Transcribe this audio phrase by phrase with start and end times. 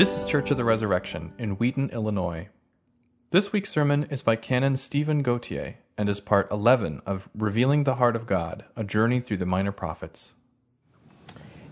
[0.00, 2.48] This is Church of the Resurrection in Wheaton, Illinois.
[3.32, 7.96] This week's sermon is by Canon Stephen Gautier and is part 11 of Revealing the
[7.96, 10.32] Heart of God, a journey through the minor prophets.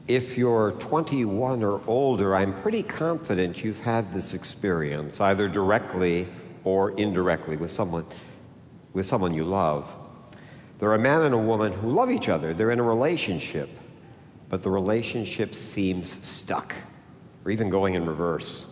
[0.07, 6.29] If you're 21 or older, I'm pretty confident you've had this experience, either directly
[6.64, 8.04] or indirectly, with someone,
[8.93, 9.90] with someone you love.
[10.81, 13.71] There are a man and a woman who love each other, they're in a relationship,
[14.50, 16.75] but the relationship seems stuck
[17.45, 18.67] or even going in reverse.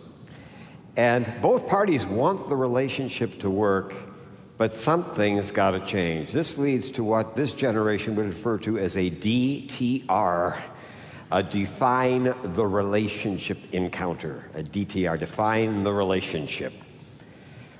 [0.95, 3.93] And both parties want the relationship to work,
[4.57, 6.31] but something's got to change.
[6.31, 10.59] This leads to what this generation would refer to as a DTR,
[11.31, 16.73] a define the relationship encounter, a DTR, define the relationship.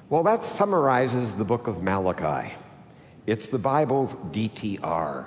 [0.10, 2.54] Well, that summarizes the book of Malachi.
[3.26, 5.26] It's the Bible's DTR.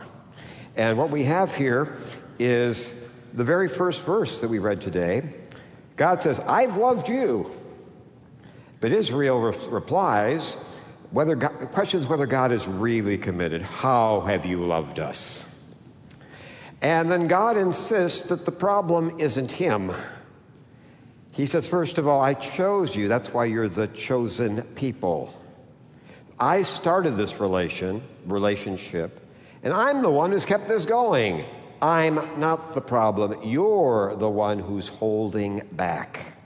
[0.76, 1.96] And what we have here
[2.38, 2.92] is
[3.34, 5.39] the very first verse that we read today.
[6.00, 7.50] God says, I've loved you.
[8.80, 10.54] But Israel re- replies,
[11.10, 13.60] whether God, questions whether God is really committed.
[13.60, 15.74] How have you loved us?
[16.80, 19.92] And then God insists that the problem isn't Him.
[21.32, 23.06] He says, first of all, I chose you.
[23.06, 25.38] That's why you're the chosen people.
[26.38, 29.20] I started this relation, relationship,
[29.62, 31.44] and I'm the one who's kept this going.
[31.82, 33.38] I'm not the problem.
[33.42, 36.36] You're the one who's holding back.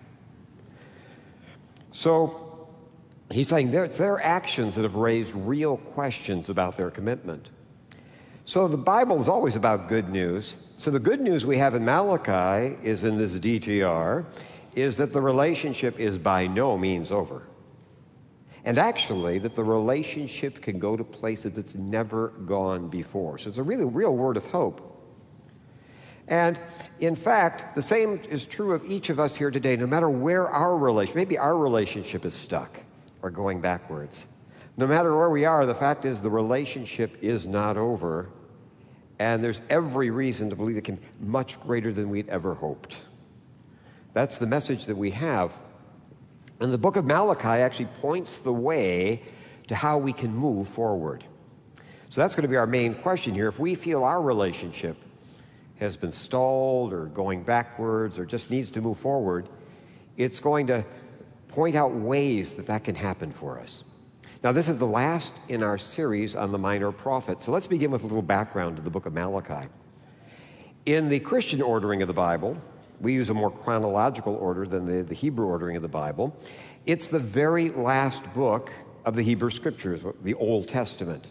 [1.91, 2.69] So
[3.31, 7.51] he's saying it's their actions that have raised real questions about their commitment.
[8.45, 10.59] So the Bible is always about good news.
[10.77, 14.25] So the good news we have in Malachi is in this DTR
[14.75, 17.43] is that the relationship is by no means over.
[18.65, 23.39] And actually, that the relationship can go to places it's never gone before.
[23.39, 24.94] So it's a really real word of hope.
[26.29, 26.59] And
[27.01, 30.49] in fact, the same is true of each of us here today, no matter where
[30.49, 32.81] our relation, maybe our relationship is stuck
[33.23, 34.25] or going backwards.
[34.77, 38.31] No matter where we are, the fact is the relationship is not over.
[39.19, 42.97] And there's every reason to believe it can be much greater than we'd ever hoped.
[44.13, 45.57] That's the message that we have.
[46.61, 49.23] And the book of Malachi actually points the way
[49.69, 51.25] to how we can move forward.
[52.09, 53.49] So that's going to be our main question here.
[53.49, 54.97] If we feel our relationship
[55.85, 59.49] has been stalled or going backwards or just needs to move forward,
[60.17, 60.85] it's going to
[61.49, 63.85] point out ways that that can happen for us.
[64.43, 67.47] Now, this is the last in our series on the minor prophets.
[67.47, 69.69] So let's begin with a little background to the book of Malachi.
[70.85, 72.57] In the Christian ordering of the Bible,
[73.01, 76.37] we use a more chronological order than the, the Hebrew ordering of the Bible.
[76.85, 78.71] It's the very last book
[79.05, 81.31] of the Hebrew Scriptures, the Old Testament.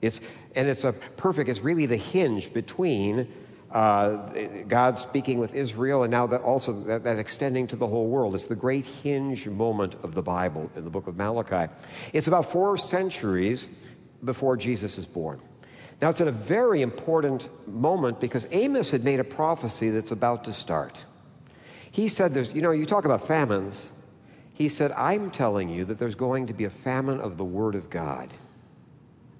[0.00, 0.20] It's,
[0.54, 3.30] and it's a perfect, it's really the hinge between
[3.72, 4.16] uh,
[4.66, 8.34] God speaking with Israel, and now that also that, that, extending to the whole world.
[8.34, 11.72] It's the great hinge moment of the Bible in the book of Malachi.
[12.12, 13.68] It's about four centuries
[14.24, 15.40] before Jesus is born.
[16.02, 20.44] Now, it's at a very important moment because Amos had made a prophecy that's about
[20.44, 21.04] to start.
[21.90, 23.92] He said, There's, you know, you talk about famines.
[24.54, 27.74] He said, I'm telling you that there's going to be a famine of the Word
[27.74, 28.32] of God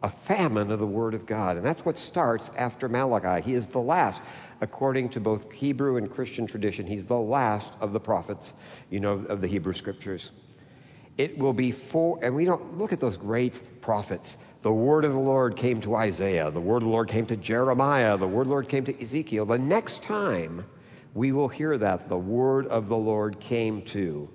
[0.02, 1.56] a famine of the Word of God.
[1.56, 3.42] And that's what starts after Malachi.
[3.42, 4.22] He is the last.
[4.62, 8.52] According to both Hebrew and Christian tradition, he's the last of the prophets,
[8.90, 10.32] you know, of the Hebrew scriptures.
[11.16, 14.38] It will be for, and we don't look at those great prophets.
[14.62, 17.36] The word of the Lord came to Isaiah, the word of the Lord came to
[17.36, 19.46] Jeremiah, the word of the Lord came to Ezekiel.
[19.46, 20.66] The next time
[21.14, 24.28] we will hear that, the word of the Lord came to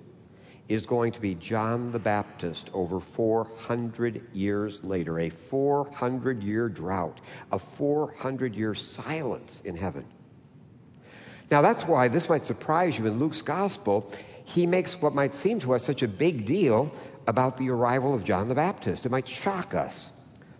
[0.67, 7.21] is going to be John the Baptist over 400 years later, a 400 year drought,
[7.51, 10.05] a 400 year silence in heaven.
[11.51, 14.11] Now, that's why this might surprise you in Luke's gospel.
[14.45, 16.91] He makes what might seem to us such a big deal
[17.27, 19.05] about the arrival of John the Baptist.
[19.05, 20.11] It might shock us.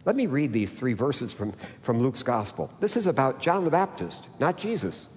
[0.05, 2.71] Let me read these three verses from, from Luke's gospel.
[2.79, 5.07] This is about John the Baptist, not Jesus.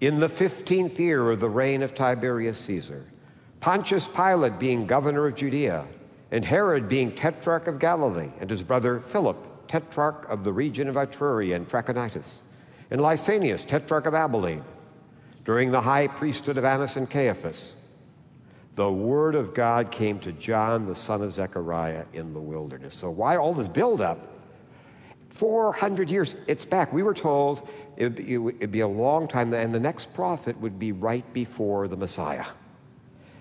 [0.00, 3.06] In the 15th year of the reign of Tiberius Caesar,
[3.60, 5.84] Pontius Pilate being governor of Judea,
[6.30, 10.94] and Herod being tetrarch of Galilee, and his brother Philip, tetrarch of the region of
[10.96, 12.40] Ituraea and Trachonitis,
[12.90, 14.62] and Lysanias, tetrarch of Abilene,
[15.44, 17.74] during the high priesthood of Annas and Caiaphas,
[18.74, 22.94] the word of God came to John, the son of Zechariah, in the wilderness.
[22.94, 24.34] So, why all this buildup?
[25.30, 26.92] 400 years, it's back.
[26.92, 30.92] We were told it would be a long time, and the next prophet would be
[30.92, 32.46] right before the Messiah.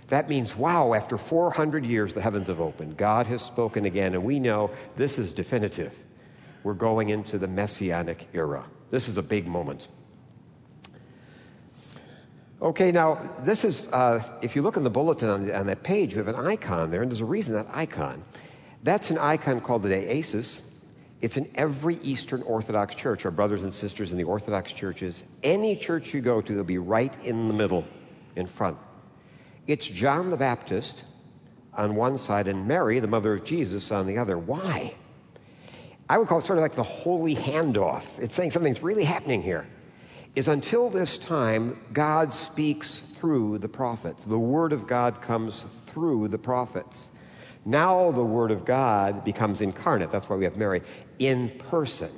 [0.08, 2.96] That means, wow, after 400 years, the heavens have opened.
[2.96, 5.94] God has spoken again, and we know this is definitive.
[6.64, 8.66] We're going into the messianic era.
[8.90, 9.90] This is a big moment.
[12.62, 16.16] Okay, now this is, uh, if you look in the bulletin on, on, that page,
[16.16, 18.24] we have an icon there, and there's a reason that icon.
[18.84, 20.62] That's an icon called the Deesis.
[21.22, 25.24] It's in every Eastern Orthodox church, our brothers and sisters in the Orthodox churches.
[25.44, 27.86] Any church you go to, they'll be right in the middle,
[28.36, 28.78] in front.
[29.68, 31.04] It's John the Baptist
[31.74, 34.38] on one side and Mary, the mother of Jesus, on the other.
[34.38, 34.96] Why?
[36.10, 38.18] I would call it sort of like the holy handoff.
[38.18, 39.68] It's saying something's really happening here.
[40.36, 44.24] Is until this time, God speaks through the prophets.
[44.24, 47.12] The Word of God comes through the prophets.
[47.66, 50.12] Now the Word of God becomes incarnate.
[50.12, 50.82] That's why we have Mary
[51.20, 52.12] in person.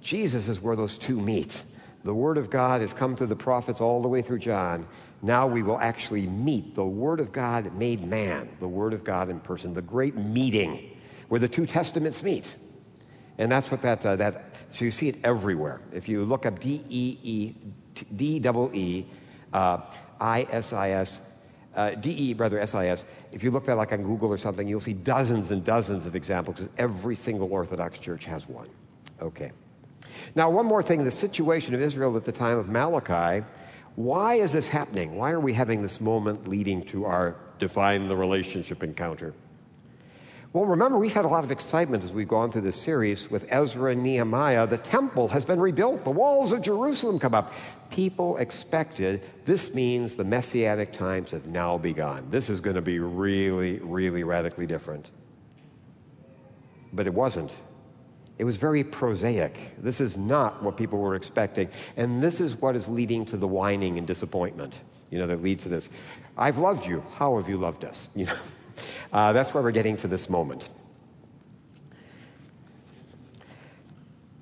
[0.00, 1.60] Jesus is where those two meet.
[2.04, 4.86] The Word of God has come through the prophets all the way through John.
[5.22, 9.28] Now we will actually meet the Word of God made man, the Word of God
[9.28, 10.96] in person, the great meeting
[11.28, 12.54] where the two testaments meet.
[13.38, 15.80] And that's what that, uh, that so you see it everywhere.
[15.92, 17.54] If you look up D E E,
[18.14, 19.06] D double E,
[19.52, 19.80] uh,
[20.20, 21.20] I S I S,
[21.74, 24.38] uh, D E, brother, S I S, if you look that like on Google or
[24.38, 28.68] something, you'll see dozens and dozens of examples because every single Orthodox church has one.
[29.20, 29.52] Okay.
[30.34, 33.44] Now, one more thing the situation of Israel at the time of Malachi
[33.96, 35.16] why is this happening?
[35.16, 39.34] Why are we having this moment leading to our define the relationship encounter?
[40.52, 43.46] Well, remember, we've had a lot of excitement as we've gone through this series with
[43.48, 44.66] Ezra and Nehemiah.
[44.66, 47.52] The temple has been rebuilt, the walls of Jerusalem come up.
[47.90, 52.26] People expected this means the messianic times have now begun.
[52.30, 55.10] This is going to be really, really radically different.
[56.92, 57.54] But it wasn't.
[58.38, 59.56] It was very prosaic.
[59.78, 61.68] This is not what people were expecting.
[61.96, 65.62] And this is what is leading to the whining and disappointment, you know, that leads
[65.62, 65.88] to this.
[66.36, 67.02] I've loved you.
[67.14, 68.10] How have you loved us?
[68.14, 68.36] You know,
[69.12, 70.68] uh, that's where we're getting to this moment.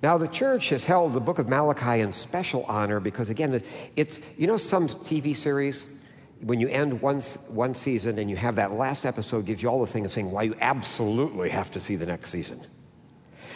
[0.02, 3.62] Now, the church has held the book of Malachi in special honor because, again,
[3.96, 5.86] it's, you know, some TV series,
[6.42, 9.80] when you end one, one season and you have that last episode, gives you all
[9.80, 12.60] the thing of saying why you absolutely have to see the next season.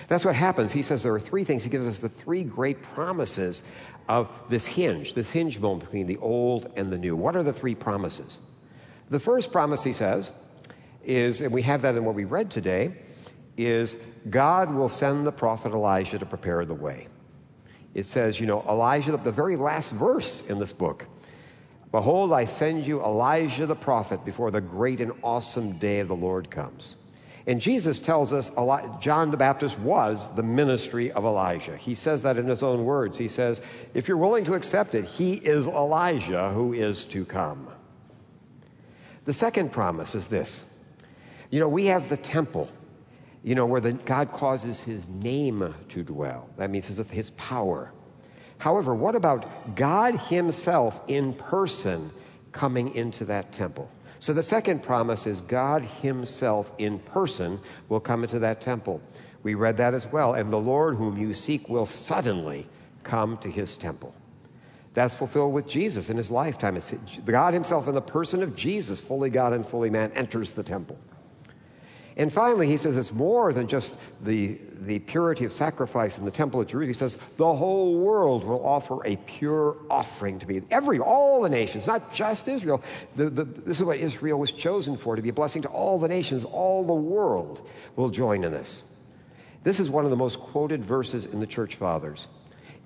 [0.08, 0.72] That's what happens.
[0.72, 1.64] He says there are three things.
[1.64, 3.62] He gives us the three great promises
[4.08, 7.14] of this hinge, this hinge moment between the old and the new.
[7.14, 8.40] What are the three promises?
[9.10, 10.32] The first promise, he says,
[11.04, 12.94] is, and we have that in what we read today,
[13.56, 13.96] is
[14.30, 17.08] God will send the prophet Elijah to prepare the way.
[17.94, 21.06] It says, you know, Elijah, the very last verse in this book,
[21.90, 26.16] Behold, I send you Elijah the prophet before the great and awesome day of the
[26.16, 26.96] Lord comes.
[27.48, 28.52] And Jesus tells us
[29.00, 31.78] John the Baptist was the ministry of Elijah.
[31.78, 33.16] He says that in his own words.
[33.16, 33.62] He says,
[33.94, 37.66] if you're willing to accept it, he is Elijah who is to come.
[39.24, 40.78] The second promise is this
[41.50, 42.70] you know, we have the temple,
[43.42, 46.50] you know, where the, God causes his name to dwell.
[46.58, 47.92] That means his, his power.
[48.58, 52.10] However, what about God himself in person
[52.52, 53.90] coming into that temple?
[54.20, 59.00] So the second promise is God Himself in person will come into that temple.
[59.42, 60.34] We read that as well.
[60.34, 62.66] And the Lord whom you seek will suddenly
[63.04, 64.14] come to His temple.
[64.94, 66.76] That's fulfilled with Jesus in His lifetime.
[66.76, 66.92] It's
[67.24, 70.98] God Himself in the person of Jesus, fully God and fully man, enters the temple.
[72.18, 76.32] And finally, he says it's more than just the, the purity of sacrifice in the
[76.32, 76.88] temple of Jerusalem.
[76.88, 81.48] He says the whole world will offer a pure offering to be every, all the
[81.48, 82.82] nations, not just Israel.
[83.14, 86.00] The, the, this is what Israel was chosen for, to be a blessing to all
[86.00, 86.44] the nations.
[86.44, 88.82] All the world will join in this.
[89.62, 92.26] This is one of the most quoted verses in the church fathers.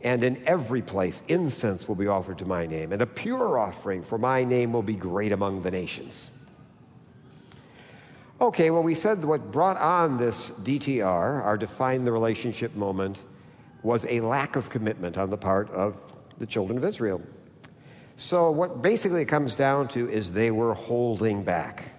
[0.02, 4.02] And in every place, incense will be offered to my name, and a pure offering
[4.02, 6.30] for my name will be great among the nations.
[8.42, 13.22] Okay, well, we said what brought on this DTR, our define the relationship moment,
[13.84, 17.22] was a lack of commitment on the part of the children of Israel.
[18.16, 21.94] So, what basically it comes down to is they were holding back.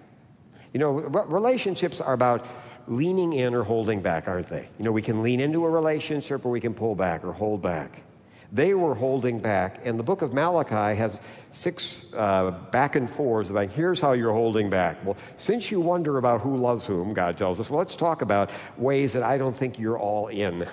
[0.74, 2.46] You know, relationships are about
[2.88, 4.68] leaning in or holding back, aren't they?
[4.78, 7.62] You know, we can lean into a relationship or we can pull back or hold
[7.62, 8.02] back.
[8.52, 9.80] They were holding back.
[9.84, 11.20] And the book of Malachi has
[11.50, 15.04] six uh, back and forths about here's how you're holding back.
[15.04, 18.50] Well, since you wonder about who loves whom, God tells us, well, let's talk about
[18.76, 20.68] ways that I don't think you're all in.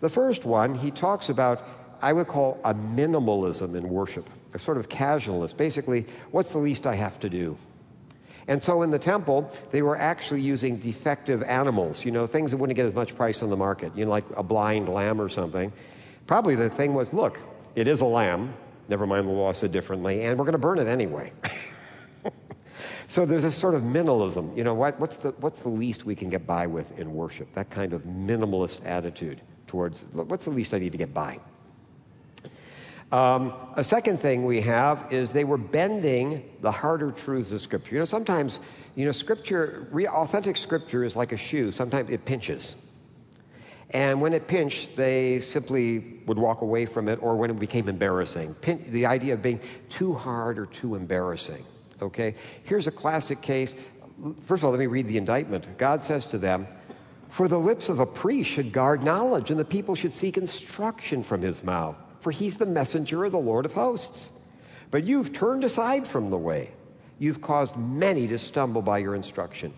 [0.00, 1.66] The first one, he talks about,
[2.02, 5.52] I would call a minimalism in worship, a sort of casualness.
[5.52, 7.56] Basically, what's the least I have to do?
[8.48, 12.56] And so in the temple, they were actually using defective animals, you know, things that
[12.56, 15.28] wouldn't get as much price on the market, you know, like a blind lamb or
[15.28, 15.72] something.
[16.26, 17.40] Probably the thing was look,
[17.74, 18.54] it is a lamb,
[18.88, 21.32] never mind the law said differently, and we're going to burn it anyway.
[23.08, 24.56] so there's a sort of minimalism.
[24.56, 27.52] You know, what, what's, the, what's the least we can get by with in worship?
[27.54, 31.38] That kind of minimalist attitude towards what's the least I need to get by?
[33.10, 37.94] Um, a second thing we have is they were bending the harder truths of Scripture.
[37.94, 38.60] You know, sometimes,
[38.94, 41.70] you know, Scripture, re- authentic Scripture is like a shoe.
[41.70, 42.76] Sometimes it pinches.
[43.92, 47.88] And when it pinched, they simply would walk away from it, or when it became
[47.88, 48.54] embarrassing.
[48.54, 51.64] Pin- the idea of being too hard or too embarrassing.
[52.00, 52.34] Okay?
[52.64, 53.74] Here's a classic case.
[54.44, 55.76] First of all, let me read the indictment.
[55.76, 56.66] God says to them,
[57.28, 61.22] For the lips of a priest should guard knowledge, and the people should seek instruction
[61.22, 64.32] from his mouth, for he's the messenger of the Lord of hosts.
[64.90, 66.70] But you've turned aside from the way.
[67.18, 69.74] You've caused many to stumble by your instruction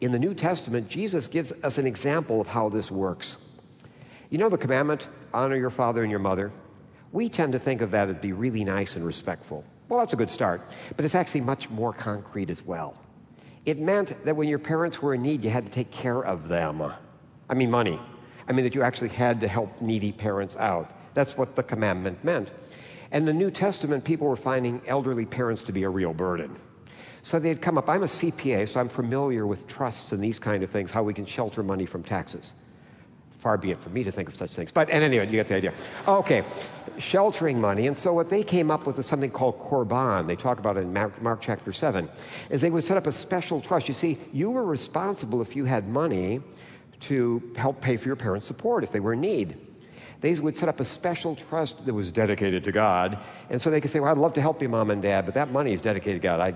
[0.00, 3.38] in the New Testament, Jesus gives us an example of how this works.
[4.30, 6.50] You know the commandment, honor your father and your mother?
[7.12, 9.64] We tend to think of that as be really nice and respectful.
[9.88, 10.62] Well, that's a good start,
[10.96, 12.96] but it's actually much more concrete as well.
[13.66, 16.48] It meant that when your parents were in need, you had to take care of
[16.48, 16.82] them.
[17.48, 18.00] I mean, money.
[18.48, 20.90] I mean, that you actually had to help needy parents out.
[21.12, 22.50] That's what the commandment meant.
[23.10, 26.56] And the New Testament, people were finding elderly parents to be a real burden.
[27.22, 27.88] So they'd come up.
[27.88, 31.14] I'm a CPA, so I'm familiar with trusts and these kind of things, how we
[31.14, 32.54] can shelter money from taxes.
[33.38, 34.70] Far be it from me to think of such things.
[34.70, 35.72] But anyway, you get the idea.
[36.06, 36.44] Okay,
[36.98, 37.86] sheltering money.
[37.86, 40.26] And so what they came up with is something called Korban.
[40.26, 42.08] They talk about it in Mark, Mark chapter 7.
[42.50, 43.88] Is they would set up a special trust.
[43.88, 46.42] You see, you were responsible if you had money
[47.00, 49.56] to help pay for your parents' support if they were in need
[50.20, 53.18] they would set up a special trust that was dedicated to God.
[53.48, 55.34] And so they could say, Well, I'd love to help you, mom and dad, but
[55.34, 56.40] that money is dedicated to God.
[56.40, 56.54] I,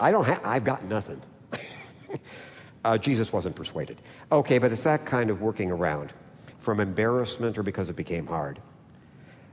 [0.00, 1.20] I don't have, I've got nothing.
[2.84, 4.00] uh, Jesus wasn't persuaded.
[4.30, 6.12] Okay, but it's that kind of working around
[6.58, 8.60] from embarrassment or because it became hard.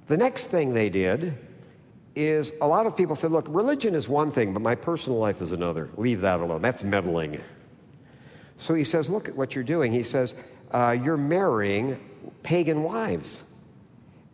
[0.07, 1.37] The next thing they did
[2.15, 5.41] is a lot of people said, look, religion is one thing, but my personal life
[5.41, 5.89] is another.
[5.97, 6.61] Leave that alone.
[6.61, 7.39] That's meddling.
[8.57, 9.91] So he says, look at what you're doing.
[9.91, 10.35] He says,
[10.71, 11.99] uh, you're marrying
[12.43, 13.43] pagan wives.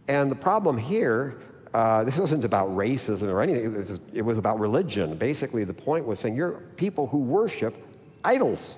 [0.08, 1.40] And the problem here
[1.74, 5.16] uh, this wasn't about racism or anything, it was, it was about religion.
[5.16, 7.76] Basically, the point was saying you're people who worship
[8.24, 8.76] idols.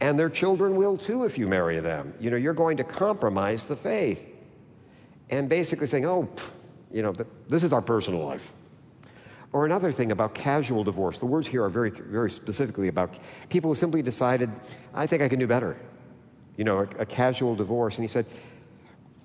[0.00, 2.12] And their children will too if you marry them.
[2.18, 4.26] You know, you're going to compromise the faith.
[5.30, 6.28] And basically saying, oh,
[6.92, 7.14] you know,
[7.48, 8.52] this is our personal life.
[9.52, 11.20] Or another thing about casual divorce.
[11.20, 13.16] The words here are very, very specifically about
[13.48, 14.50] people who simply decided,
[14.92, 15.76] I think I can do better.
[16.56, 17.96] You know, a, a casual divorce.
[17.96, 18.26] And he said,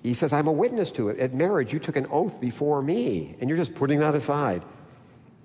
[0.02, 1.18] he says, I'm a witness to it.
[1.18, 4.64] At marriage, you took an oath before me, and you're just putting that aside.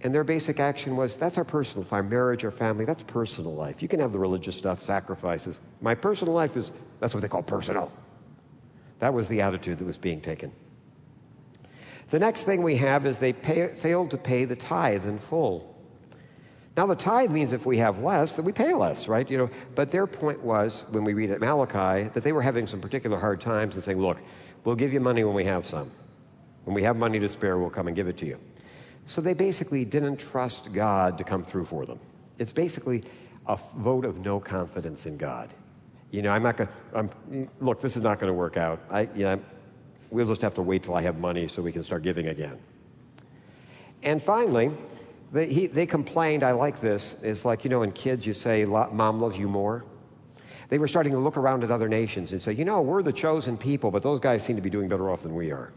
[0.01, 3.81] And their basic action was that's our personal life, marriage, our family, that's personal life.
[3.81, 5.61] You can have the religious stuff, sacrifices.
[5.81, 7.91] My personal life is, that's what they call personal.
[8.99, 10.51] That was the attitude that was being taken.
[12.09, 15.73] The next thing we have is they pay, failed to pay the tithe in full.
[16.75, 19.29] Now, the tithe means if we have less, then we pay less, right?
[19.29, 22.65] You know, but their point was, when we read at Malachi, that they were having
[22.65, 24.17] some particular hard times and saying, look,
[24.63, 25.91] we'll give you money when we have some.
[26.65, 28.39] When we have money to spare, we'll come and give it to you.
[29.05, 31.99] So they basically didn't trust God to come through for them.
[32.39, 33.03] It's basically
[33.47, 35.53] a vote of no confidence in God.
[36.11, 38.81] You know, I'm not going to, I'm look, this is not going to work out.
[38.89, 39.41] I, you know,
[40.09, 42.57] we'll just have to wait till I have money so we can start giving again.
[44.03, 44.71] And finally,
[45.31, 48.63] they, he, they complained, I like this, it's like, you know, in kids you say,
[48.65, 49.83] mom loves you more.
[50.73, 53.13] They were starting to look around at other nations and say, you know, we're the
[53.13, 55.71] chosen people, but those guys seem to be doing better off than we are.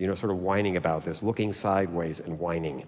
[0.00, 2.84] You know, sort of whining about this, looking sideways and whining.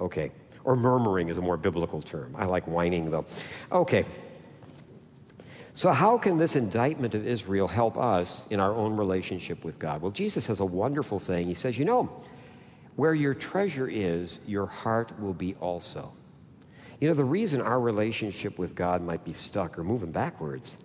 [0.00, 0.32] Okay.
[0.64, 2.34] Or murmuring is a more biblical term.
[2.36, 3.26] I like whining, though.
[3.70, 4.04] Okay.
[5.74, 10.02] So, how can this indictment of Israel help us in our own relationship with God?
[10.02, 11.46] Well, Jesus has a wonderful saying.
[11.46, 12.10] He says, You know,
[12.96, 16.12] where your treasure is, your heart will be also.
[17.00, 20.78] You know, the reason our relationship with God might be stuck or moving backwards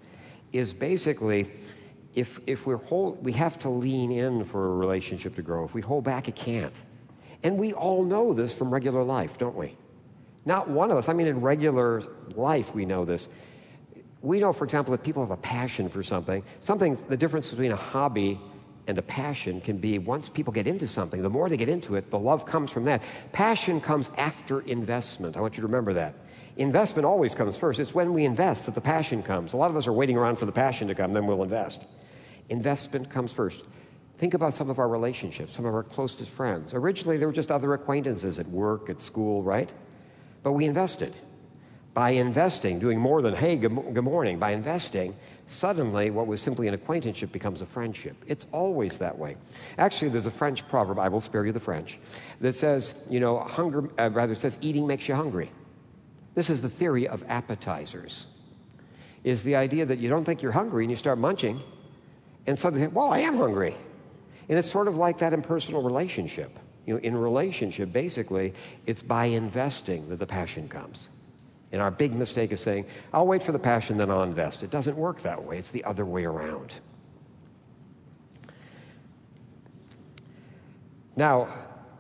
[0.52, 1.50] is basically
[2.14, 5.64] if, if we're hold, we have to lean in for a relationship to grow.
[5.64, 6.74] If we hold back, it can't.
[7.44, 9.78] And we all know this from regular life, don't we?
[10.46, 11.08] Not one of us.
[11.08, 12.04] I mean, in regular
[12.36, 13.30] life, we know this.
[14.22, 16.44] We know, for example, that people have a passion for something.
[16.60, 18.40] Something, the difference between a hobby
[18.88, 21.96] and a passion can be once people get into something, the more they get into
[21.96, 23.04] it, the love comes from that.
[23.32, 25.38] Passion comes after investment.
[25.38, 26.16] I want you to remember that.
[26.58, 27.80] Investment always comes first.
[27.80, 29.54] It's when we invest that the passion comes.
[29.54, 31.86] A lot of us are waiting around for the passion to come, then we'll invest.
[32.50, 33.64] Investment comes first.
[34.18, 36.74] Think about some of our relationships, some of our closest friends.
[36.74, 39.72] Originally, they were just other acquaintances at work, at school, right?
[40.44, 41.16] But we invested.
[41.94, 45.14] By investing, doing more than, hey, good, good morning, by investing,
[45.48, 48.16] suddenly what was simply an acquaintanceship becomes a friendship.
[48.28, 49.36] It's always that way.
[49.78, 52.00] Actually, there's a French proverb, I will spare you the French,
[52.40, 55.52] that says, you know, hunger, uh, rather says, eating makes you hungry.
[56.34, 58.26] This is the theory of appetizers,
[59.26, 61.60] is the idea that you don't think you're hungry and you start munching,
[62.48, 63.76] and suddenly, well, I am hungry.
[64.48, 66.58] And it's sort of like that in personal relationship.
[66.86, 68.54] You know, in relationship, basically,
[68.86, 71.10] it's by investing that the passion comes.
[71.72, 74.64] And our big mistake is saying, I'll wait for the passion, then I'll invest.
[74.64, 76.80] It doesn't work that way, it's the other way around.
[81.16, 81.48] Now,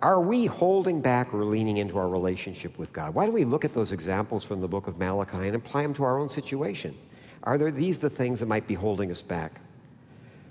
[0.01, 3.13] are we holding back or leaning into our relationship with God?
[3.13, 5.93] Why do we look at those examples from the book of Malachi and apply them
[5.95, 6.95] to our own situation?
[7.43, 9.61] Are there these the things that might be holding us back?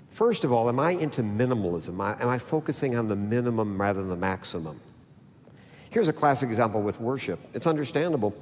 [0.09, 1.99] First of all, am I into minimalism?
[2.21, 4.79] Am I focusing on the minimum rather than the maximum?
[5.89, 7.39] Here's a classic example with worship.
[7.53, 8.33] It's understandable.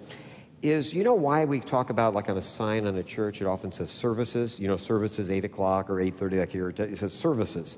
[0.61, 3.41] Is you know why we talk about like on a sign on a church?
[3.41, 4.59] It often says services.
[4.59, 6.37] You know, services eight o'clock or eight thirty.
[6.37, 7.77] Like here, it says services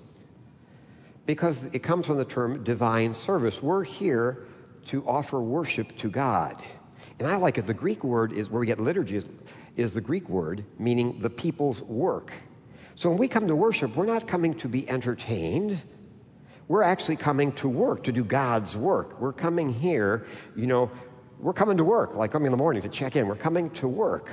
[1.25, 3.61] because it comes from the term divine service.
[3.61, 4.45] We're here
[4.85, 6.61] to offer worship to God.
[7.19, 7.67] And I like it.
[7.67, 9.29] The Greek word is where we get liturgy is,
[9.75, 12.33] is the Greek word meaning the people's work.
[12.95, 15.79] So when we come to worship, we're not coming to be entertained.
[16.67, 19.19] We're actually coming to work, to do God's work.
[19.19, 20.89] We're coming here, you know,
[21.41, 23.27] we're coming to work, like coming in the morning to check in.
[23.27, 24.31] We're coming to work.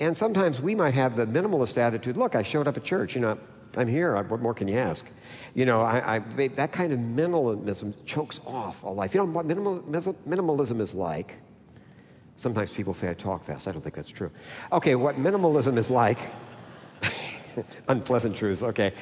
[0.00, 3.20] And sometimes we might have the minimalist attitude look, I showed up at church, you
[3.20, 3.38] know,
[3.76, 4.20] I'm here.
[4.22, 5.06] What more can you ask?
[5.54, 9.14] You know, I, I, that kind of minimalism chokes off a life.
[9.14, 11.38] You know what minimal, minimalism is like?
[12.36, 13.68] Sometimes people say I talk fast.
[13.68, 14.30] I don't think that's true.
[14.72, 16.18] Okay, what minimalism is like,
[17.88, 18.92] unpleasant truths, okay,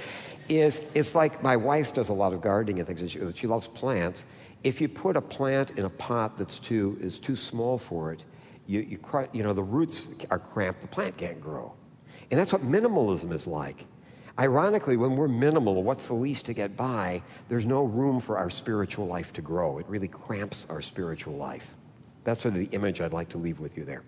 [0.48, 3.00] is it's like my wife does a lot of gardening and things.
[3.00, 4.24] And she, she loves plants.
[4.62, 8.24] If you put a plant in a pot that's too, is too small for it,
[8.66, 8.98] you, you,
[9.32, 11.72] you know, the roots are cramped, the plant can't grow.
[12.30, 13.86] And that's what minimalism is like.
[14.38, 18.48] Ironically, when we're minimal, what's the least to get by, there's no room for our
[18.48, 19.78] spiritual life to grow.
[19.78, 21.74] It really cramps our spiritual life.
[22.24, 24.02] That's sort of the image I'd like to leave with you there.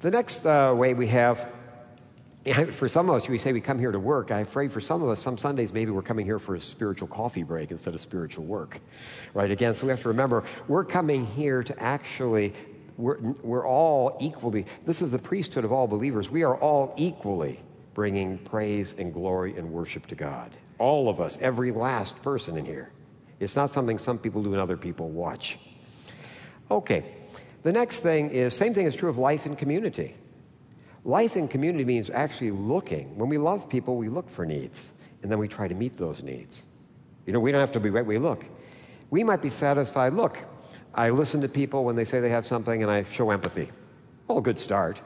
[0.00, 1.52] The next uh, way we have,
[2.72, 4.30] for some of us, we say we come here to work.
[4.30, 7.08] I'm afraid for some of us, some Sundays, maybe we're coming here for a spiritual
[7.08, 8.80] coffee break instead of spiritual work.
[9.34, 9.50] Right?
[9.50, 12.54] Again, so we have to remember we're coming here to actually
[12.96, 16.30] we're, we're all equally, this is the priesthood of all believers.
[16.30, 17.60] We are all equally
[17.94, 20.56] bringing praise and glory and worship to God.
[20.78, 22.90] All of us, every last person in here.
[23.40, 25.58] It's not something some people do and other people watch.
[26.70, 27.04] Okay,
[27.62, 30.14] the next thing is same thing is true of life in community.
[31.04, 33.16] Life in community means actually looking.
[33.16, 36.22] When we love people, we look for needs, and then we try to meet those
[36.22, 36.62] needs.
[37.26, 38.44] You know, we don't have to be right, we look.
[39.10, 40.12] We might be satisfied.
[40.12, 40.38] Look,
[40.94, 43.70] I listen to people when they say they have something and I show empathy.
[44.28, 45.00] Well, good start.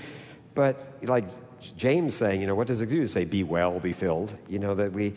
[0.54, 1.24] but like
[1.76, 4.38] James saying, you know, what does it do to say, be well, be filled?
[4.48, 5.14] You know, that we,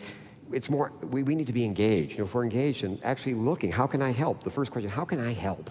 [0.52, 2.12] it's more, we, we need to be engaged.
[2.12, 4.42] You know, if we're engaged and actually looking, how can I help?
[4.42, 5.70] The first question, how can I help?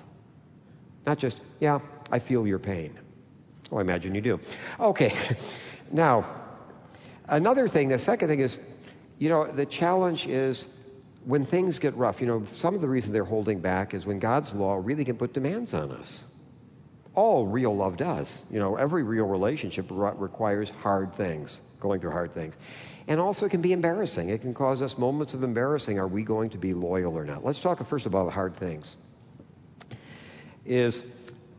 [1.05, 1.79] Not just, yeah,
[2.11, 2.97] I feel your pain.
[3.71, 4.39] Oh, I imagine you do.
[4.79, 5.15] Okay,
[5.91, 6.25] now,
[7.27, 8.59] another thing, the second thing is,
[9.17, 10.67] you know, the challenge is
[11.25, 14.19] when things get rough, you know, some of the reason they're holding back is when
[14.19, 16.25] God's law really can put demands on us
[17.13, 18.43] all real love does.
[18.49, 22.55] You know, every real relationship requires hard things, going through hard things.
[23.07, 24.29] And also, it can be embarrassing.
[24.29, 25.99] It can cause us moments of embarrassing.
[25.99, 27.43] Are we going to be loyal or not?
[27.43, 28.95] Let's talk first about hard things.
[30.65, 31.03] Is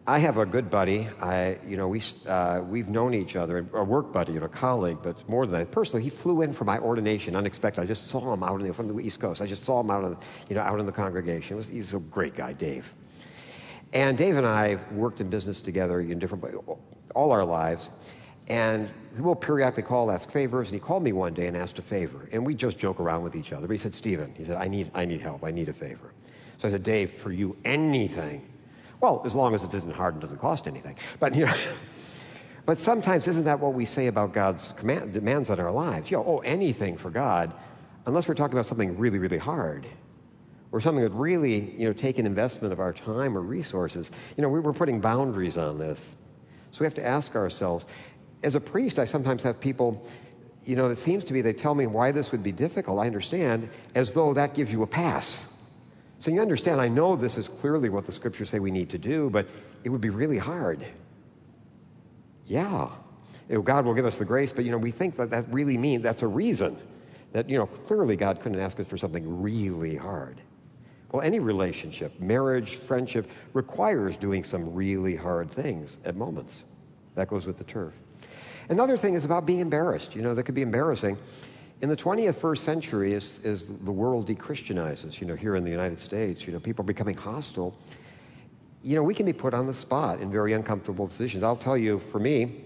[0.05, 1.07] I have a good buddy.
[1.21, 5.29] I, you know, we, uh, we've known each other, a work buddy, a colleague, but
[5.29, 7.81] more than that, personally, he flew in for my ordination unexpected.
[7.81, 9.41] I just saw him out in the, from the East Coast.
[9.41, 10.17] I just saw him out, of,
[10.49, 11.57] you know, out in the congregation.
[11.57, 12.93] Was, he's a great guy, Dave.
[13.93, 16.45] And Dave and I worked in business together in different
[17.15, 17.91] all our lives.
[18.49, 20.69] And we will periodically call, ask favors.
[20.69, 22.29] And he called me one day and asked a favor.
[22.33, 23.69] And we just joke around with each other.
[23.69, 25.45] But he said, Stephen, he said, I need, I need help.
[25.45, 26.13] I need a favor.
[26.59, 28.49] So I said, Dave, for you, anything.
[29.03, 30.97] Well, as long as it isn't hard and doesn't cost anything.
[31.19, 31.55] But, you know,
[32.67, 36.09] but sometimes isn't that what we say about God's command, demands on our lives?
[36.11, 37.53] You know, oh, anything for God,
[38.07, 39.87] unless we're talking about something really, really hard
[40.71, 44.09] or something that really, you know, take an investment of our time or resources.
[44.37, 46.17] You know, we're putting boundaries on this.
[46.71, 47.87] So we have to ask ourselves.
[48.45, 50.07] As a priest, I sometimes have people,
[50.65, 53.01] you know, it seems to me they tell me why this would be difficult.
[53.01, 55.52] I understand, as though that gives you a pass.
[56.23, 58.99] So you understand, I know this is clearly what the scriptures say we need to
[58.99, 59.49] do, but
[59.83, 60.87] it would be really hard.
[62.47, 62.91] Yeah.
[63.65, 66.05] God will give us the grace, but you know, we think that that really means
[66.05, 66.79] that's a reason
[67.33, 70.41] that, you know, clearly God couldn't ask us for something really hard.
[71.11, 76.67] Well, any relationship, marriage, friendship, requires doing some really hard things at moments.
[77.17, 77.95] That goes with the turf.
[78.69, 80.15] Another thing is about being embarrassed.
[80.15, 81.19] You know, that could be embarrassing.
[81.83, 85.99] In the 21st century, as, as the world de-Christianizes, you know, here in the United
[85.99, 87.77] States, you know, people are becoming hostile.
[88.85, 91.43] You know, we can be put on the spot in very uncomfortable positions.
[91.43, 92.63] I'll tell you, for me,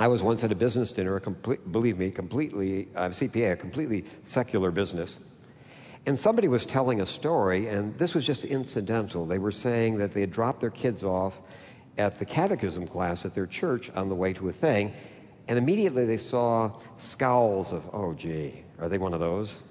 [0.00, 3.56] I was once at a business dinner, a complete, believe me, completely, uh, CPA, a
[3.56, 5.20] completely secular business.
[6.06, 9.24] And somebody was telling a story, and this was just incidental.
[9.24, 11.40] They were saying that they had dropped their kids off
[11.98, 14.92] at the catechism class at their church on the way to a thing,
[15.48, 19.62] and immediately they saw scowls of, oh, gee, are they one of those?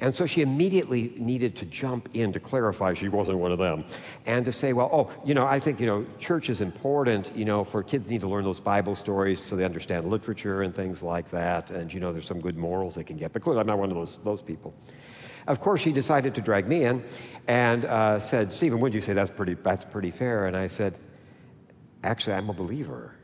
[0.00, 3.84] And so she immediately needed to jump in to clarify she wasn't one of them.
[4.24, 7.44] And to say, well, oh, you know, I think, you know, church is important, you
[7.44, 11.02] know, for kids need to learn those Bible stories so they understand literature and things
[11.02, 11.70] like that.
[11.70, 13.34] And, you know, there's some good morals they can get.
[13.34, 14.72] But clearly, I'm not one of those, those people.
[15.46, 17.04] Of course, she decided to drag me in
[17.46, 20.46] and uh, said, Stephen, would you say that's pretty, that's pretty fair?
[20.46, 20.94] And I said,
[22.02, 23.16] actually, I'm a believer.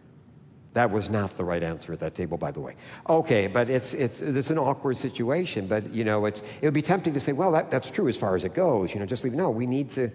[0.77, 2.75] That was not the right answer at that table, by the way.
[3.09, 6.83] Okay, but it's, it's, it's an awkward situation, but you know, it's, it would be
[6.83, 8.93] tempting to say, well, that, that's true as far as it goes.
[8.93, 9.33] You know, just leave.
[9.33, 10.11] No, we need to,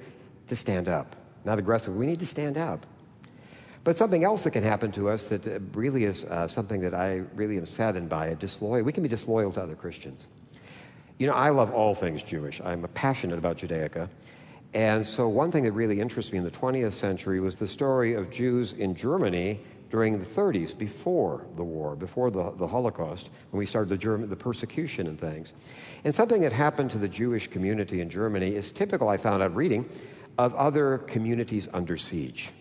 [0.50, 1.16] to stand up.
[1.46, 2.86] Not aggressive, we need to stand up.
[3.84, 6.94] But something else that can happen to us that uh, really is uh, something that
[6.94, 8.84] I really am saddened by, a disloyal.
[8.84, 10.28] We can be disloyal to other Christians.
[11.18, 12.62] You know, I love all things Jewish.
[12.62, 14.08] I'm passionate about Judaica.
[14.76, 18.14] And so, one thing that really interests me in the 20th century was the story
[18.14, 19.60] of Jews in Germany
[19.92, 24.30] during the 30s, before the war, before the, the Holocaust, when we started the, German,
[24.30, 25.52] the persecution and things.
[26.06, 29.54] And something that happened to the Jewish community in Germany is typical, I found out
[29.54, 29.88] reading,
[30.38, 32.52] of other communities under siege.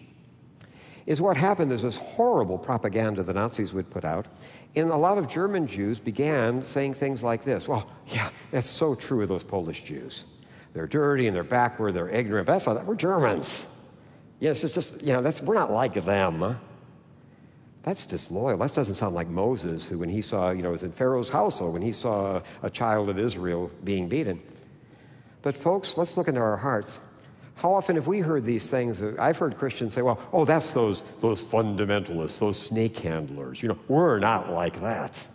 [1.06, 4.26] Is what happened is this horrible propaganda the Nazis would put out,
[4.74, 8.96] and a lot of German Jews began saying things like this Well, yeah, that's so
[8.96, 10.24] true of those Polish Jews.
[10.72, 13.64] They're dirty and they're backward, they're ignorant, but that's not, we're Germans.
[14.40, 16.58] Yes, it's just, you know, that's, we're not like them.
[17.82, 18.58] That's disloyal.
[18.58, 21.72] That doesn't sound like Moses, who, when he saw, you know, was in Pharaoh's household,
[21.72, 24.42] when he saw a child of Israel being beaten.
[25.42, 27.00] But, folks, let's look into our hearts.
[27.54, 29.02] How often have we heard these things?
[29.02, 33.62] I've heard Christians say, well, oh, that's those, those fundamentalists, those snake handlers.
[33.62, 35.26] You know, we're not like that.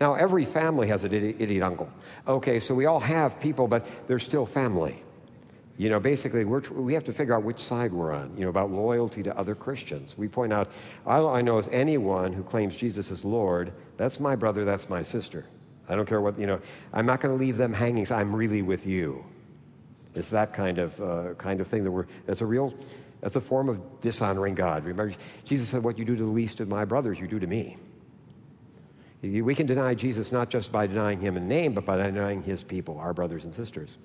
[0.00, 1.88] Now, every family has an idiot, idiot uncle.
[2.26, 5.02] Okay, so we all have people, but they're still family.
[5.78, 8.70] You know, basically, we have to figure out which side we're on, you know, about
[8.70, 10.18] loyalty to other Christians.
[10.18, 10.70] We point out,
[11.06, 15.02] all I know is anyone who claims Jesus is Lord, that's my brother, that's my
[15.02, 15.46] sister.
[15.88, 16.60] I don't care what, you know,
[16.92, 19.24] I'm not going to leave them hanging, so I'm really with you.
[20.14, 22.74] It's that kind of, uh, kind of thing that we're, that's a real,
[23.22, 24.84] that's a form of dishonoring God.
[24.84, 27.46] Remember, Jesus said, What you do to the least of my brothers, you do to
[27.46, 27.76] me.
[29.22, 32.62] We can deny Jesus not just by denying him in name, but by denying his
[32.62, 33.96] people, our brothers and sisters.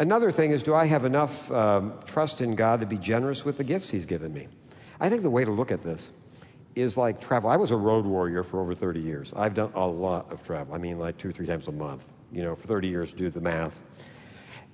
[0.00, 3.58] Another thing is, do I have enough um, trust in God to be generous with
[3.58, 4.48] the gifts He's given me?
[4.98, 6.08] I think the way to look at this
[6.74, 7.50] is like travel.
[7.50, 9.34] I was a road warrior for over 30 years.
[9.36, 10.74] I've done a lot of travel.
[10.74, 13.28] I mean, like two, or three times a month, you know, for 30 years, do
[13.28, 13.78] the math.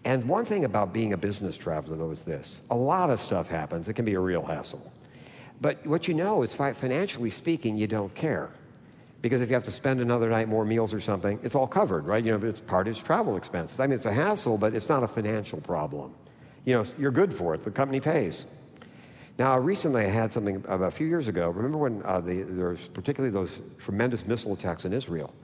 [0.05, 3.49] And one thing about being a business traveler, though, is this a lot of stuff
[3.49, 3.89] happens.
[3.89, 4.93] It can be a real hassle.
[5.61, 8.51] But what you know is, financially speaking, you don't care.
[9.27, 12.07] Because if you have to spend another night more meals or something, it's all covered,
[12.07, 12.25] right?
[12.25, 13.81] You know, it's part of its travel expenses.
[13.81, 16.15] I mean, it's a hassle, but it's not a financial problem.
[16.65, 17.63] You know, you're good for it.
[17.63, 18.47] The company pays.
[19.37, 21.51] Now, recently I had something a few years ago.
[21.51, 25.35] Remember when uh, the, there was particularly those tremendous missile attacks in Israel?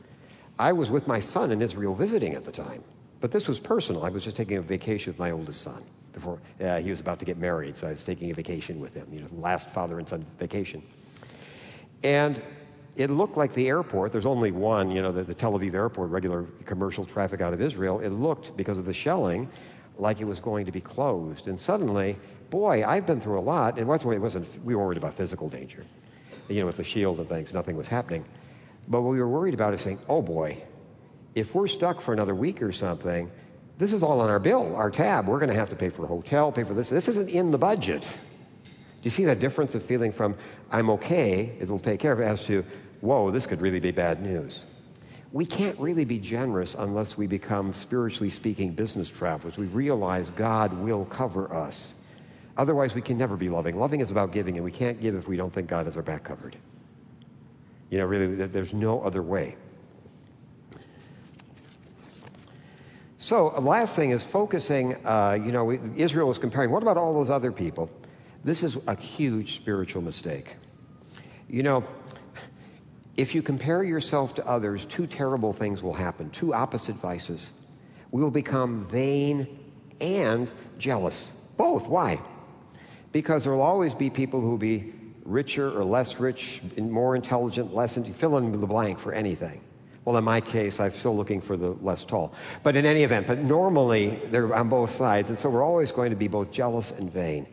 [0.61, 2.85] I was with my son in Israel visiting at the time,
[3.21, 4.05] but this was personal.
[4.05, 7.19] I was just taking a vacation with my oldest son before uh, he was about
[7.19, 9.09] to get married, so I was taking a vacation with him.
[9.11, 10.85] You know, last father and son vacation.
[12.05, 12.41] And
[12.97, 16.11] it looked like the airport, there's only one, you know, the, the, Tel Aviv airport,
[16.11, 18.01] regular commercial traffic out of Israel.
[18.01, 19.49] It looked, because of the shelling,
[19.99, 21.49] like it was going to be closed.
[21.49, 22.17] And suddenly,
[22.51, 23.79] boy, I've been through a lot.
[23.79, 25.87] And wasn't, it wasn't we were worried about physical danger,
[26.49, 28.25] you know, with the shield and things, nothing was happening.
[28.89, 30.63] But what we were worried about is saying, oh boy,
[31.35, 33.31] if we're stuck for another week or something,
[33.79, 35.29] this is all on our bill, our tab.
[35.29, 36.91] We're going to have to pay for a hotel, pay for this.
[36.91, 38.19] This isn't in the budget.
[39.03, 40.37] Do you see that difference of feeling from
[40.71, 42.65] I'm okay, it'll take care of it, as to
[43.01, 44.65] whoa, this could really be bad news.
[45.33, 49.59] We can't really be generous unless we become, spiritually speaking, business travelers.
[49.59, 51.97] We realize God will cover us.
[52.57, 53.77] Otherwise, we can never be loving.
[53.77, 56.03] Loving is about giving, and we can't give if we don't think God has our
[56.03, 56.55] back covered.
[57.91, 59.57] You know, really, there's no other way.
[63.19, 64.95] So, last thing is focusing.
[65.05, 67.91] Uh, you know, Israel was comparing, what about all those other people?
[68.45, 70.57] This is a huge spiritual mistake.
[71.49, 71.85] You know,
[73.17, 77.53] if you compare yourself to others, two terrible things will happen, two opposite vices.
[78.11, 79.47] We will become vain
[80.01, 81.31] and jealous.
[81.57, 81.89] Both.
[81.89, 82.19] Why?
[83.13, 84.93] Because there will always be people who will be
[85.25, 89.61] richer or less rich, more intelligent, less, you fill in the blank for anything.
[90.05, 92.35] Well, in my case, I'm still looking for the less tall.
[92.65, 96.11] But in any event, but normally they're on both sides, and so we're always going
[96.11, 97.47] to be both jealous and vain.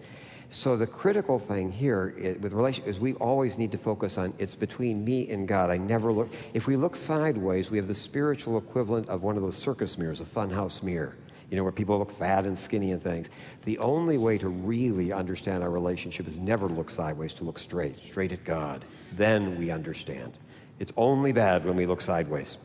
[0.51, 4.33] So the critical thing here is, with relation is we always need to focus on
[4.39, 5.69] it's between me and God.
[5.69, 6.29] I never look.
[6.55, 10.21] If we look sideways, we have the spiritual equivalent of one of those circus mirrors,
[10.21, 11.15] a funhouse mirror.
[11.51, 13.29] You know, where people look fat and skinny and things.
[13.65, 17.99] The only way to really understand our relationship is never look sideways, to look straight,
[17.99, 18.85] straight at God.
[19.13, 20.38] Then we understand.
[20.79, 22.57] It's only bad when we look sideways.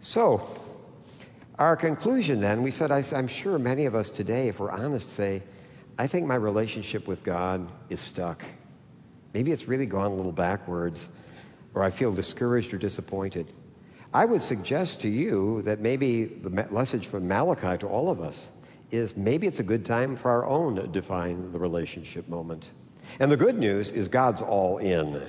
[0.00, 0.48] So,
[1.58, 5.10] our conclusion then, we said, I, am sure many of us today, if we're honest,
[5.10, 5.42] say,
[5.98, 8.44] I think my relationship with God is stuck.
[9.34, 11.08] Maybe it's really gone a little backwards,
[11.74, 13.52] or I feel discouraged or disappointed.
[14.14, 18.48] I would suggest to you that maybe the message from Malachi to all of us
[18.90, 22.72] is maybe it's a good time for our own define the relationship moment.
[23.20, 25.22] And the good news is God's all in.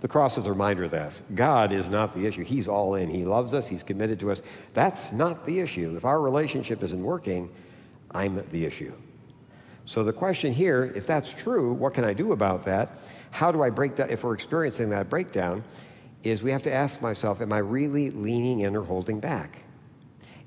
[0.00, 1.20] The cross is a reminder of that.
[1.34, 2.44] God is not the issue.
[2.44, 3.10] He's all in.
[3.10, 3.66] He loves us.
[3.66, 4.42] He's committed to us.
[4.74, 5.96] That's not the issue.
[5.96, 7.50] If our relationship isn't working,
[8.12, 8.92] I'm the issue.
[9.86, 12.98] So the question here, if that's true, what can I do about that?
[13.30, 14.10] How do I break that?
[14.10, 15.64] If we're experiencing that breakdown,
[16.24, 19.62] is we have to ask myself, am I really leaning in or holding back?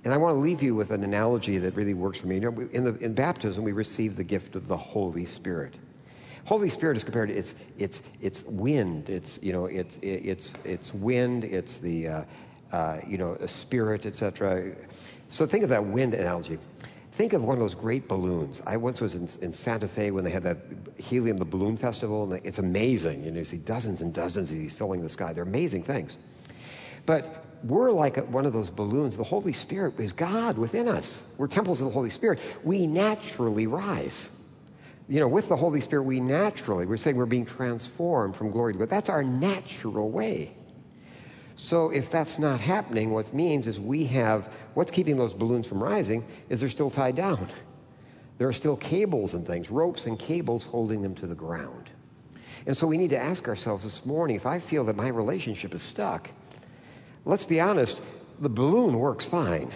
[0.04, 2.36] And I want to leave you with an analogy that really works for me.
[2.36, 5.76] You know, in, the, in baptism, we receive the gift of the Holy Spirit.
[6.46, 9.10] Holy Spirit is compared to it's it's it's wind.
[9.10, 11.44] It's you know it's it's it's wind.
[11.44, 12.24] It's the uh,
[12.72, 14.74] uh, you know spirit, etc.
[15.28, 16.58] So think of that wind analogy.
[17.20, 18.62] Think of one of those great balloons.
[18.66, 20.58] I once was in, in Santa Fe when they had that
[20.96, 23.26] helium, the balloon festival, and it's amazing.
[23.26, 25.34] You know, you see dozens and dozens of these filling the sky.
[25.34, 26.16] They're amazing things.
[27.06, 29.18] But we're like one of those balloons.
[29.18, 31.22] The Holy Spirit is God within us.
[31.38, 32.40] We're temples of the Holy Spirit.
[32.64, 34.30] We naturally rise
[35.10, 38.74] you know, with the Holy Spirit, we naturally, we're saying we're being transformed from glory
[38.74, 38.90] to glory.
[38.90, 40.52] That's our natural way.
[41.62, 44.46] So if that's not happening, what it means is we have,
[44.76, 47.48] what's keeping those balloons from rising is they're still tied down.
[48.38, 51.90] There are still cables and things, ropes and cables holding them to the ground.
[52.66, 55.76] And so we need to ask ourselves this morning if I feel that my relationship
[55.76, 56.32] is stuck,
[57.26, 58.02] let's be honest,
[58.40, 59.70] the balloon works fine.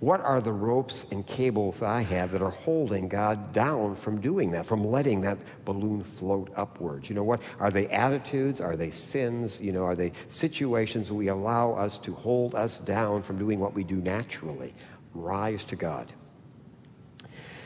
[0.00, 4.50] What are the ropes and cables I have that are holding God down from doing
[4.52, 5.36] that, from letting that
[5.66, 7.10] balloon float upwards?
[7.10, 7.42] You know what?
[7.58, 8.62] Are they attitudes?
[8.62, 9.60] Are they sins?
[9.60, 13.74] You know, are they situations we allow us to hold us down from doing what
[13.74, 14.74] we do naturally?
[15.12, 16.10] Rise to God.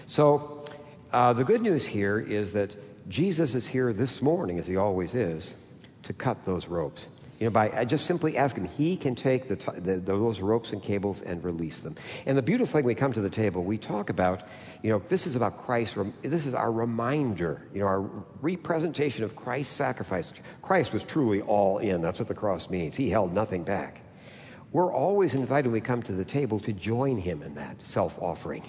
[0.07, 0.65] So,
[1.13, 2.75] uh, the good news here is that
[3.09, 5.55] Jesus is here this morning, as he always is,
[6.03, 7.09] to cut those ropes.
[7.41, 10.73] You know, by uh, just simply ask him, he can take the, the, those ropes
[10.73, 11.97] and cables and release them.
[12.27, 14.43] And the beautiful thing, we come to the table, we talk about,
[14.83, 15.99] you know, this is about Christ.
[16.23, 18.03] This is our reminder, you know, our
[18.41, 20.33] representation of Christ's sacrifice.
[20.63, 22.03] Christ was truly all in.
[22.03, 22.95] That's what the cross means.
[22.95, 24.03] He held nothing back.
[24.73, 28.19] We're always invited when we come to the table to join him in that self
[28.21, 28.63] offering,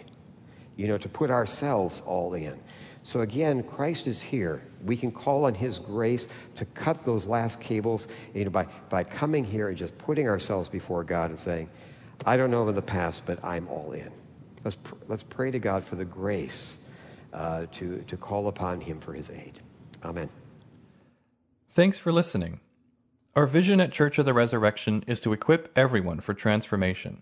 [0.76, 2.60] you know, to put ourselves all in.
[3.06, 4.64] So again, Christ is here.
[4.84, 9.04] We can call on His grace to cut those last cables you know, by, by
[9.04, 11.70] coming here and just putting ourselves before God and saying,
[12.26, 14.10] I don't know in the past, but I'm all in.
[14.64, 16.78] Let's, pr- let's pray to God for the grace
[17.32, 19.60] uh, to, to call upon Him for His aid.
[20.04, 20.28] Amen.
[21.70, 22.60] Thanks for listening.
[23.36, 27.22] Our vision at Church of the Resurrection is to equip everyone for transformation.